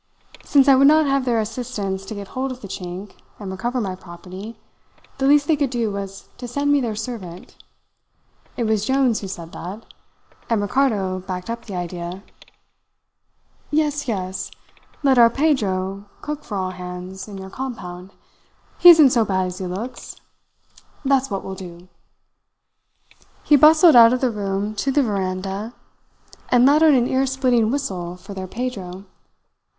"Since 0.43 0.67
I 0.67 0.73
would 0.73 0.87
not 0.87 1.05
have 1.05 1.25
their 1.25 1.39
assistance 1.39 2.05
to 2.05 2.15
get 2.15 2.29
hold 2.29 2.51
of 2.51 2.61
the 2.61 2.67
Chink 2.67 3.17
and 3.37 3.51
recover 3.51 3.79
my 3.79 3.93
property, 3.93 4.57
the 5.19 5.27
least 5.27 5.45
they 5.47 5.55
could 5.55 5.69
do 5.69 5.91
was 5.91 6.27
to 6.39 6.47
send 6.47 6.71
me 6.71 6.81
their 6.81 6.95
servant. 6.95 7.55
It 8.57 8.63
was 8.63 8.83
Jones 8.83 9.19
who 9.21 9.27
said 9.27 9.51
that, 9.51 9.85
and 10.49 10.59
Ricardo 10.59 11.19
backed 11.19 11.51
up 11.51 11.65
the 11.65 11.75
idea. 11.75 12.23
"'Yes, 13.69 14.07
yes 14.07 14.49
let 15.03 15.19
our 15.19 15.29
Pedro 15.29 16.05
cook 16.21 16.43
for 16.43 16.57
all 16.57 16.71
hands 16.71 17.27
in 17.27 17.37
your 17.37 17.51
compound! 17.51 18.11
He 18.79 18.89
isn't 18.89 19.11
so 19.11 19.23
bad 19.23 19.45
as 19.45 19.59
he 19.59 19.67
looks. 19.67 20.15
That's 21.05 21.29
what 21.29 21.43
we 21.43 21.47
will 21.49 21.55
do!' 21.55 21.87
"He 23.43 23.55
bustled 23.55 23.95
out 23.95 24.13
of 24.13 24.21
the 24.21 24.31
room 24.31 24.73
to 24.77 24.91
the 24.91 25.03
veranda, 25.03 25.75
and 26.49 26.65
let 26.65 26.81
out 26.81 26.95
an 26.95 27.05
ear 27.07 27.27
splitting 27.27 27.69
whistle 27.69 28.17
for 28.17 28.33
their 28.33 28.47
Pedro. 28.47 29.05